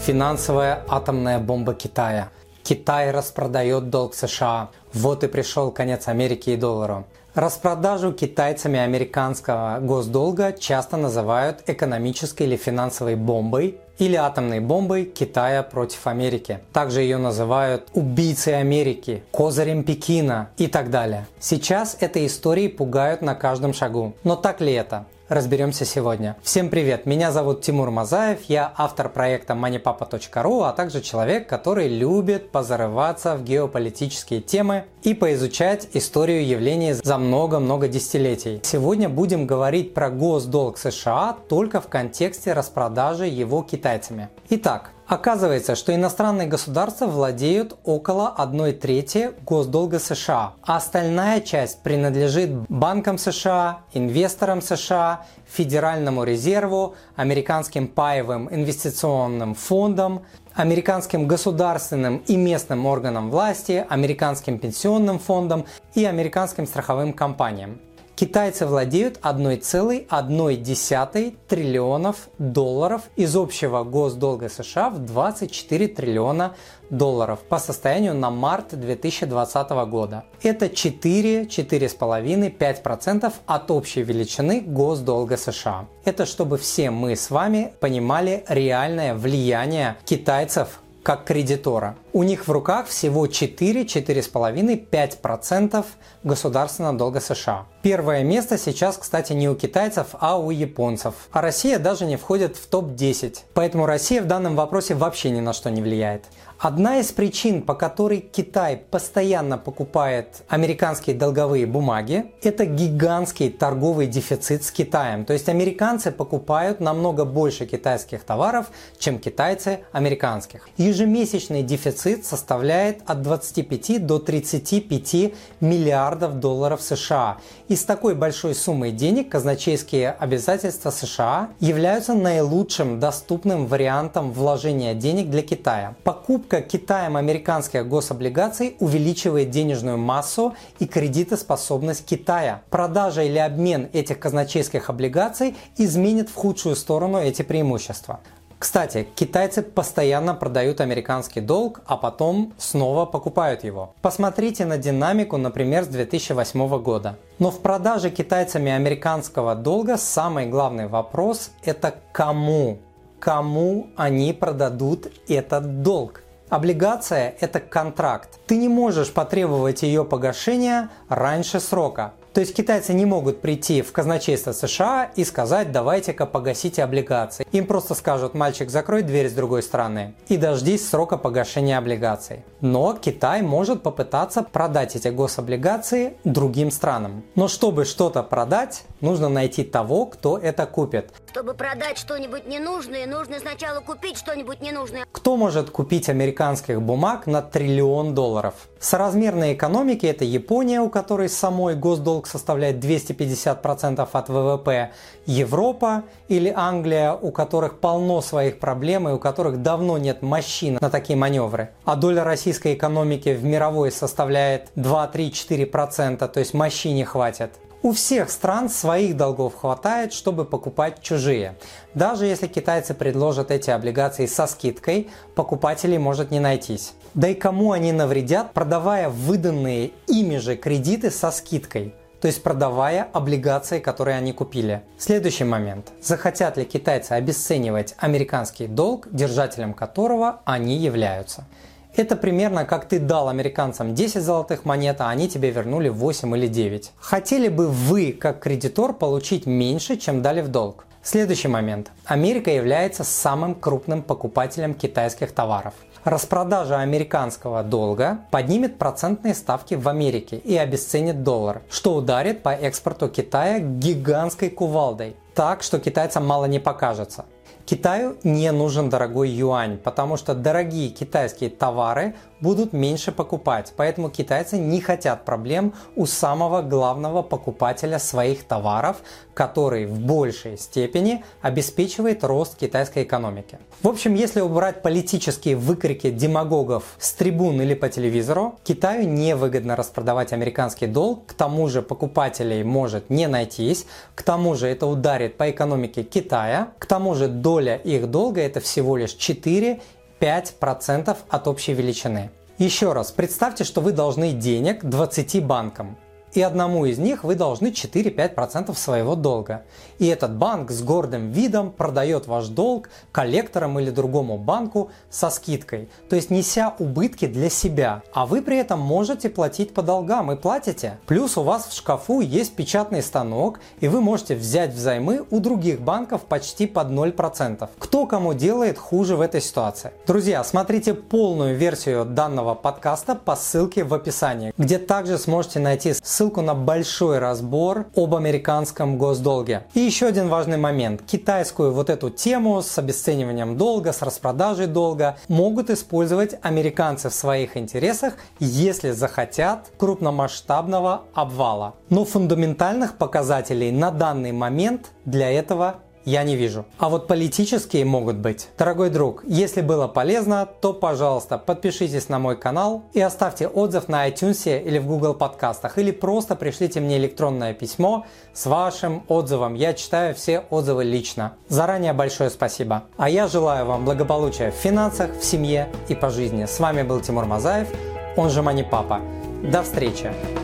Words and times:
Финансовая 0.00 0.82
атомная 0.88 1.38
бомба 1.38 1.74
Китая. 1.74 2.30
Китай 2.62 3.10
распродает 3.10 3.90
долг 3.90 4.14
США. 4.14 4.70
Вот 4.94 5.24
и 5.24 5.28
пришел 5.28 5.70
конец 5.70 6.08
Америки 6.08 6.50
и 6.50 6.56
доллару. 6.56 7.04
Распродажу 7.34 8.12
китайцами 8.12 8.78
американского 8.78 9.78
госдолга 9.80 10.52
часто 10.52 10.96
называют 10.96 11.62
экономической 11.66 12.44
или 12.44 12.56
финансовой 12.56 13.14
бомбой 13.14 13.78
или 13.98 14.16
атомной 14.16 14.60
бомбой 14.60 15.04
Китая 15.04 15.62
против 15.62 16.06
Америки. 16.06 16.60
Также 16.72 17.02
ее 17.02 17.18
называют 17.18 17.86
убийцей 17.92 18.58
Америки, 18.58 19.22
козырем 19.30 19.84
Пекина 19.84 20.48
и 20.56 20.66
так 20.66 20.90
далее. 20.90 21.26
Сейчас 21.38 21.96
этой 22.00 22.26
истории 22.26 22.68
пугают 22.68 23.20
на 23.20 23.34
каждом 23.34 23.74
шагу. 23.74 24.14
Но 24.24 24.34
так 24.34 24.62
ли 24.62 24.72
это? 24.72 25.04
Разберемся 25.30 25.84
сегодня. 25.86 26.36
Всем 26.42 26.68
привет, 26.68 27.06
меня 27.06 27.32
зовут 27.32 27.62
Тимур 27.62 27.90
Мазаев, 27.90 28.40
я 28.48 28.74
автор 28.76 29.08
проекта 29.08 29.54
moneypapa.ru, 29.54 30.68
а 30.68 30.72
также 30.72 31.00
человек, 31.00 31.48
который 31.48 31.88
любит 31.88 32.50
позарываться 32.50 33.36
в 33.36 33.44
геополитические 33.44 34.40
темы 34.40 34.84
и 35.02 35.14
поизучать 35.14 35.88
историю 35.94 36.44
явлений 36.46 36.92
за 36.92 37.16
много-много 37.16 37.86
десятилетий. 37.88 38.60
Сегодня 38.64 39.08
будем 39.08 39.46
говорить 39.46 39.94
про 39.94 40.10
госдолг 40.10 40.76
США 40.76 41.36
только 41.48 41.80
в 41.80 41.86
контексте 41.88 42.52
распродажи 42.52 43.26
его 43.26 43.62
китайцами. 43.62 44.28
Итак, 44.50 44.90
Оказывается, 45.10 45.74
что 45.74 45.92
иностранные 45.92 46.46
государства 46.46 47.06
владеют 47.06 47.76
около 47.82 48.28
1 48.28 48.78
трети 48.78 49.32
госдолга 49.44 49.98
США, 49.98 50.52
а 50.62 50.76
остальная 50.76 51.40
часть 51.40 51.82
принадлежит 51.82 52.52
банкам 52.68 53.18
США, 53.18 53.80
инвесторам 53.92 54.62
США, 54.62 55.26
Федеральному 55.48 56.22
резерву, 56.22 56.94
американским 57.16 57.88
паевым 57.88 58.48
инвестиционным 58.54 59.56
фондам, 59.56 60.22
американским 60.54 61.26
государственным 61.26 62.18
и 62.28 62.36
местным 62.36 62.86
органам 62.86 63.30
власти, 63.30 63.84
американским 63.88 64.60
пенсионным 64.60 65.18
фондам 65.18 65.66
и 65.96 66.04
американским 66.04 66.68
страховым 66.68 67.14
компаниям. 67.14 67.80
Китайцы 68.20 68.66
владеют 68.66 69.18
1,1 69.22 71.36
триллионов 71.48 72.28
долларов 72.36 73.04
из 73.16 73.34
общего 73.34 73.82
госдолга 73.82 74.50
США 74.50 74.90
в 74.90 74.98
24 74.98 75.88
триллиона 75.88 76.54
долларов 76.90 77.38
по 77.48 77.58
состоянию 77.58 78.14
на 78.14 78.30
март 78.30 78.78
2020 78.78 79.70
года. 79.88 80.24
Это 80.42 80.68
4, 80.68 81.44
4,5-5% 81.44 83.32
от 83.46 83.70
общей 83.70 84.02
величины 84.02 84.60
госдолга 84.60 85.38
США. 85.38 85.86
Это 86.04 86.26
чтобы 86.26 86.58
все 86.58 86.90
мы 86.90 87.16
с 87.16 87.30
вами 87.30 87.72
понимали 87.80 88.44
реальное 88.48 89.14
влияние 89.14 89.96
китайцев 90.04 90.82
как 91.02 91.24
кредитора. 91.24 91.96
У 92.12 92.24
них 92.24 92.48
в 92.48 92.50
руках 92.50 92.88
всего 92.88 93.28
4, 93.28 93.84
4,5-5% 93.84 95.84
государственного 96.24 96.98
долга 96.98 97.20
США. 97.20 97.66
Первое 97.82 98.24
место 98.24 98.58
сейчас, 98.58 98.98
кстати, 98.98 99.32
не 99.32 99.48
у 99.48 99.54
китайцев, 99.54 100.08
а 100.18 100.36
у 100.36 100.50
японцев. 100.50 101.14
А 101.30 101.40
Россия 101.40 101.78
даже 101.78 102.06
не 102.06 102.16
входит 102.16 102.56
в 102.56 102.66
топ-10. 102.66 103.42
Поэтому 103.54 103.86
Россия 103.86 104.22
в 104.22 104.26
данном 104.26 104.56
вопросе 104.56 104.94
вообще 104.94 105.30
ни 105.30 105.38
на 105.38 105.52
что 105.52 105.70
не 105.70 105.82
влияет. 105.82 106.24
Одна 106.58 106.98
из 106.98 107.10
причин, 107.10 107.62
по 107.62 107.74
которой 107.74 108.20
Китай 108.20 108.76
постоянно 108.76 109.56
покупает 109.56 110.42
американские 110.48 111.16
долговые 111.16 111.64
бумаги, 111.64 112.32
это 112.42 112.66
гигантский 112.66 113.48
торговый 113.48 114.06
дефицит 114.06 114.64
с 114.64 114.70
Китаем. 114.70 115.24
То 115.24 115.32
есть 115.32 115.48
американцы 115.48 116.12
покупают 116.12 116.80
намного 116.80 117.24
больше 117.24 117.64
китайских 117.64 118.24
товаров, 118.24 118.66
чем 118.98 119.18
китайцы 119.18 119.80
американских. 119.92 120.68
Ежемесячный 120.76 121.62
дефицит 121.62 121.99
составляет 122.24 123.02
от 123.06 123.22
25 123.22 124.06
до 124.06 124.18
35 124.18 125.32
миллиардов 125.60 126.40
долларов 126.40 126.80
США. 126.80 127.38
И 127.68 127.76
с 127.76 127.84
такой 127.84 128.14
большой 128.14 128.54
суммой 128.54 128.90
денег 128.90 129.28
казначейские 129.28 130.10
обязательства 130.10 130.90
США 130.90 131.50
являются 131.60 132.14
наилучшим 132.14 132.98
доступным 133.00 133.66
вариантом 133.66 134.32
вложения 134.32 134.94
денег 134.94 135.30
для 135.30 135.42
Китая. 135.42 135.94
Покупка 136.04 136.62
Китаем 136.62 137.16
американских 137.16 137.86
гособлигаций 137.86 138.76
увеличивает 138.80 139.50
денежную 139.50 139.98
массу 139.98 140.54
и 140.78 140.86
кредитоспособность 140.86 142.04
Китая. 142.06 142.62
Продажа 142.70 143.22
или 143.22 143.38
обмен 143.38 143.88
этих 143.92 144.18
казначейских 144.18 144.90
облигаций 144.90 145.56
изменит 145.76 146.30
в 146.30 146.34
худшую 146.34 146.76
сторону 146.76 147.18
эти 147.18 147.42
преимущества. 147.42 148.20
Кстати, 148.60 149.08
китайцы 149.14 149.62
постоянно 149.62 150.34
продают 150.34 150.82
американский 150.82 151.40
долг, 151.40 151.80
а 151.86 151.96
потом 151.96 152.52
снова 152.58 153.06
покупают 153.06 153.64
его. 153.64 153.94
Посмотрите 154.02 154.66
на 154.66 154.76
динамику, 154.76 155.38
например, 155.38 155.84
с 155.84 155.86
2008 155.86 156.82
года. 156.82 157.16
Но 157.38 157.50
в 157.50 157.60
продаже 157.60 158.10
китайцами 158.10 158.70
американского 158.70 159.54
долга 159.54 159.96
самый 159.96 160.44
главный 160.44 160.88
вопрос– 160.88 161.52
это 161.64 161.94
кому? 162.12 162.80
Кому 163.18 163.86
они 163.96 164.34
продадут 164.34 165.10
этот 165.26 165.80
долг? 165.80 166.22
Облигация– 166.50 167.34
это 167.40 167.60
контракт. 167.60 168.40
Ты 168.46 168.58
не 168.58 168.68
можешь 168.68 169.10
потребовать 169.10 169.82
ее 169.82 170.04
погашения 170.04 170.90
раньше 171.08 171.60
срока. 171.60 172.12
То 172.32 172.40
есть 172.40 172.54
китайцы 172.54 172.94
не 172.94 173.06
могут 173.06 173.40
прийти 173.40 173.82
в 173.82 173.90
казначейство 173.90 174.52
США 174.52 175.10
и 175.16 175.24
сказать, 175.24 175.72
давайте-ка 175.72 176.26
погасите 176.26 176.84
облигации. 176.84 177.44
Им 177.50 177.66
просто 177.66 177.94
скажут, 177.94 178.34
мальчик, 178.34 178.70
закрой 178.70 179.02
дверь 179.02 179.28
с 179.28 179.32
другой 179.32 179.64
стороны 179.64 180.14
и 180.28 180.36
дождись 180.36 180.88
срока 180.88 181.16
погашения 181.16 181.76
облигаций. 181.76 182.44
Но 182.60 182.94
Китай 182.94 183.42
может 183.42 183.82
попытаться 183.82 184.42
продать 184.42 184.94
эти 184.94 185.08
гособлигации 185.08 186.14
другим 186.22 186.70
странам. 186.70 187.24
Но 187.34 187.48
чтобы 187.48 187.84
что-то 187.84 188.22
продать, 188.22 188.84
нужно 189.00 189.28
найти 189.28 189.64
того, 189.64 190.06
кто 190.06 190.38
это 190.38 190.66
купит. 190.66 191.12
Чтобы 191.30 191.54
продать 191.54 191.96
что-нибудь 191.96 192.48
ненужное, 192.48 193.06
нужно 193.06 193.38
сначала 193.38 193.78
купить 193.78 194.18
что-нибудь 194.18 194.60
ненужное. 194.60 195.04
Кто 195.12 195.36
может 195.36 195.70
купить 195.70 196.08
американских 196.08 196.82
бумаг 196.82 197.28
на 197.28 197.40
триллион 197.40 198.16
долларов? 198.16 198.54
Соразмерные 198.80 199.54
экономики– 199.54 200.06
это 200.06 200.24
Япония, 200.24 200.80
у 200.80 200.90
которой 200.90 201.28
самой 201.28 201.76
госдолг 201.76 202.26
составляет 202.26 202.84
250% 202.84 204.08
от 204.12 204.28
ВВП, 204.28 204.90
Европа 205.24 206.02
или 206.26 206.52
Англия, 206.54 207.12
у 207.12 207.30
которых 207.30 207.78
полно 207.78 208.22
своих 208.22 208.58
проблем 208.58 209.08
и 209.08 209.12
у 209.12 209.20
которых 209.20 209.62
давно 209.62 209.98
нет 209.98 210.22
мощин 210.22 210.78
на 210.80 210.90
такие 210.90 211.16
маневры. 211.16 211.70
А 211.84 211.94
доля 211.94 212.24
российской 212.24 212.74
экономики 212.74 213.28
в 213.28 213.44
мировой 213.44 213.92
составляет 213.92 214.72
2-3-4%, 214.74 216.26
то 216.26 216.40
есть 216.40 216.54
мощи 216.54 216.88
не 216.88 217.04
хватит. 217.04 217.52
У 217.82 217.92
всех 217.92 218.30
стран 218.30 218.68
своих 218.68 219.16
долгов 219.16 219.54
хватает, 219.58 220.12
чтобы 220.12 220.44
покупать 220.44 221.00
чужие. 221.00 221.56
Даже 221.94 222.26
если 222.26 222.46
китайцы 222.46 222.92
предложат 222.92 223.50
эти 223.50 223.70
облигации 223.70 224.26
со 224.26 224.46
скидкой, 224.46 225.08
покупателей 225.34 225.96
может 225.96 226.30
не 226.30 226.40
найтись. 226.40 226.92
Да 227.14 227.28
и 227.28 227.34
кому 227.34 227.72
они 227.72 227.92
навредят, 227.92 228.52
продавая 228.52 229.08
выданные 229.08 229.92
ими 230.06 230.36
же 230.36 230.56
кредиты 230.56 231.10
со 231.10 231.30
скидкой? 231.30 231.94
то 232.20 232.26
есть 232.26 232.42
продавая 232.42 233.08
облигации, 233.14 233.78
которые 233.78 234.18
они 234.18 234.34
купили. 234.34 234.82
Следующий 234.98 235.44
момент. 235.44 235.90
Захотят 236.02 236.58
ли 236.58 236.66
китайцы 236.66 237.12
обесценивать 237.12 237.94
американский 237.96 238.66
долг, 238.66 239.08
держателем 239.10 239.72
которого 239.72 240.40
они 240.44 240.76
являются? 240.76 241.46
Это 241.96 242.16
примерно 242.16 242.64
как 242.64 242.86
ты 242.86 242.98
дал 242.98 243.28
американцам 243.28 243.94
10 243.94 244.22
золотых 244.22 244.64
монет, 244.64 245.00
а 245.00 245.10
они 245.10 245.28
тебе 245.28 245.50
вернули 245.50 245.88
8 245.88 246.36
или 246.36 246.46
9. 246.46 246.92
Хотели 246.98 247.48
бы 247.48 247.66
вы, 247.68 248.12
как 248.12 248.40
кредитор, 248.40 248.92
получить 248.92 249.46
меньше, 249.46 249.96
чем 249.96 250.22
дали 250.22 250.40
в 250.40 250.48
долг? 250.48 250.86
Следующий 251.02 251.48
момент. 251.48 251.90
Америка 252.04 252.50
является 252.50 253.04
самым 253.04 253.54
крупным 253.54 254.02
покупателем 254.02 254.74
китайских 254.74 255.32
товаров. 255.32 255.74
Распродажа 256.04 256.80
американского 256.80 257.62
долга 257.62 258.20
поднимет 258.30 258.78
процентные 258.78 259.34
ставки 259.34 259.74
в 259.74 259.88
Америке 259.88 260.36
и 260.36 260.56
обесценит 260.56 261.22
доллар, 261.22 261.62
что 261.70 261.94
ударит 261.94 262.42
по 262.42 262.50
экспорту 262.50 263.08
Китая 263.08 263.58
гигантской 263.58 264.48
кувалдой, 264.48 265.16
так 265.34 265.62
что 265.62 265.78
китайцам 265.78 266.26
мало 266.26 266.46
не 266.46 266.58
покажется. 266.58 267.26
Китаю 267.70 268.16
не 268.24 268.50
нужен 268.50 268.90
дорогой 268.90 269.30
юань, 269.30 269.78
потому 269.78 270.16
что 270.16 270.34
дорогие 270.34 270.88
китайские 270.88 271.50
товары 271.50 272.16
будут 272.40 272.72
меньше 272.72 273.12
покупать, 273.12 273.72
поэтому 273.76 274.10
китайцы 274.10 274.58
не 274.58 274.80
хотят 274.80 275.24
проблем 275.24 275.74
у 275.94 276.06
самого 276.06 276.62
главного 276.62 277.22
покупателя 277.22 278.00
своих 278.00 278.42
товаров, 278.42 278.96
который 279.34 279.86
в 279.86 280.00
большей 280.00 280.58
степени 280.58 281.22
обеспечивает 281.42 282.24
рост 282.24 282.56
китайской 282.56 283.04
экономики. 283.04 283.58
В 283.82 283.88
общем, 283.88 284.14
если 284.14 284.40
убрать 284.40 284.82
политические 284.82 285.56
выкрики 285.56 286.10
демагогов 286.10 286.84
с 286.98 287.12
трибун 287.12 287.60
или 287.62 287.74
по 287.74 287.88
телевизору, 287.88 288.58
Китаю 288.64 289.06
невыгодно 289.06 289.76
распродавать 289.76 290.32
американский 290.32 290.86
долг, 290.86 291.26
к 291.26 291.34
тому 291.34 291.68
же 291.68 291.82
покупателей 291.82 292.64
может 292.64 293.10
не 293.10 293.28
найтись, 293.28 293.86
к 294.14 294.22
тому 294.22 294.54
же 294.54 294.66
это 294.66 294.86
ударит 294.86 295.36
по 295.36 295.50
экономике 295.50 296.02
Китая, 296.02 296.68
к 296.78 296.86
тому 296.86 297.14
же 297.14 297.28
доля 297.28 297.59
их 297.68 298.10
долга 298.10 298.40
это 298.40 298.60
всего 298.60 298.96
лишь 298.96 299.16
4-5% 299.16 301.16
от 301.28 301.48
общей 301.48 301.74
величины. 301.74 302.30
Еще 302.58 302.92
раз, 302.92 303.10
представьте, 303.10 303.64
что 303.64 303.80
вы 303.80 303.92
должны 303.92 304.32
денег 304.32 304.84
20 304.84 305.44
банкам 305.44 305.96
и 306.34 306.42
одному 306.42 306.86
из 306.86 306.98
них 306.98 307.24
вы 307.24 307.34
должны 307.34 307.68
4-5% 307.68 308.74
своего 308.76 309.14
долга. 309.14 309.62
И 309.98 310.06
этот 310.06 310.36
банк 310.36 310.70
с 310.70 310.82
гордым 310.82 311.30
видом 311.30 311.70
продает 311.70 312.26
ваш 312.26 312.48
долг 312.48 312.90
коллекторам 313.12 313.78
или 313.78 313.90
другому 313.90 314.38
банку 314.38 314.90
со 315.10 315.30
скидкой, 315.30 315.88
то 316.08 316.16
есть 316.16 316.30
неся 316.30 316.74
убытки 316.78 317.26
для 317.26 317.50
себя. 317.50 318.02
А 318.12 318.26
вы 318.26 318.42
при 318.42 318.58
этом 318.58 318.80
можете 318.80 319.28
платить 319.28 319.74
по 319.74 319.82
долгам 319.82 320.32
и 320.32 320.36
платите. 320.36 320.98
Плюс 321.06 321.36
у 321.36 321.42
вас 321.42 321.66
в 321.66 321.74
шкафу 321.74 322.20
есть 322.20 322.54
печатный 322.54 323.02
станок, 323.02 323.60
и 323.80 323.88
вы 323.88 324.00
можете 324.00 324.34
взять 324.34 324.72
взаймы 324.72 325.24
у 325.30 325.40
других 325.40 325.80
банков 325.80 326.22
почти 326.22 326.66
под 326.66 326.88
0%. 326.88 327.68
Кто 327.78 328.06
кому 328.06 328.34
делает 328.34 328.78
хуже 328.78 329.16
в 329.16 329.20
этой 329.20 329.40
ситуации? 329.40 329.92
Друзья, 330.06 330.42
смотрите 330.44 330.94
полную 330.94 331.56
версию 331.56 332.04
данного 332.04 332.54
подкаста 332.54 333.14
по 333.14 333.36
ссылке 333.36 333.84
в 333.84 333.94
описании, 333.94 334.52
где 334.56 334.78
также 334.78 335.18
сможете 335.18 335.58
найти 335.58 335.94
ссылку 336.20 336.42
на 336.42 336.54
большой 336.54 337.18
разбор 337.18 337.86
об 337.96 338.14
американском 338.14 338.98
госдолге. 338.98 339.62
И 339.72 339.80
еще 339.80 340.04
один 340.04 340.28
важный 340.28 340.58
момент. 340.58 341.00
Китайскую 341.00 341.72
вот 341.72 341.88
эту 341.88 342.10
тему 342.10 342.60
с 342.60 342.76
обесцениванием 342.76 343.56
долга, 343.56 343.94
с 343.94 344.02
распродажей 344.02 344.66
долга 344.66 345.16
могут 345.28 345.70
использовать 345.70 346.34
американцы 346.42 347.08
в 347.08 347.14
своих 347.14 347.56
интересах, 347.56 348.18
если 348.38 348.90
захотят 348.90 349.70
крупномасштабного 349.78 351.04
обвала. 351.14 351.76
Но 351.88 352.04
фундаментальных 352.04 352.98
показателей 352.98 353.72
на 353.72 353.90
данный 353.90 354.32
момент 354.32 354.90
для 355.06 355.30
этого 355.30 355.76
я 356.04 356.22
не 356.22 356.36
вижу. 356.36 356.64
А 356.78 356.88
вот 356.88 357.06
политические 357.06 357.84
могут 357.84 358.16
быть. 358.16 358.48
Дорогой 358.58 358.90
друг, 358.90 359.22
если 359.26 359.60
было 359.60 359.88
полезно, 359.88 360.48
то, 360.60 360.72
пожалуйста, 360.72 361.38
подпишитесь 361.38 362.08
на 362.08 362.18
мой 362.18 362.36
канал 362.36 362.84
и 362.92 363.00
оставьте 363.00 363.48
отзыв 363.48 363.88
на 363.88 364.08
iTunes 364.08 364.62
или 364.62 364.78
в 364.78 364.86
Google 364.86 365.14
подкастах, 365.14 365.78
или 365.78 365.90
просто 365.90 366.36
пришлите 366.36 366.80
мне 366.80 366.96
электронное 366.98 367.54
письмо 367.54 368.06
с 368.32 368.46
вашим 368.46 369.04
отзывом. 369.08 369.54
Я 369.54 369.74
читаю 369.74 370.14
все 370.14 370.44
отзывы 370.50 370.84
лично. 370.84 371.34
Заранее 371.48 371.92
большое 371.92 372.30
спасибо. 372.30 372.84
А 372.96 373.08
я 373.08 373.28
желаю 373.28 373.66
вам 373.66 373.84
благополучия 373.84 374.50
в 374.50 374.54
финансах, 374.54 375.10
в 375.16 375.24
семье 375.24 375.68
и 375.88 375.94
по 375.94 376.10
жизни. 376.10 376.46
С 376.46 376.58
вами 376.60 376.82
был 376.82 377.00
Тимур 377.00 377.26
Мазаев, 377.26 377.68
он 378.16 378.30
же 378.30 378.42
Мани 378.42 378.62
Папа. 378.62 379.00
До 379.42 379.62
встречи! 379.62 380.39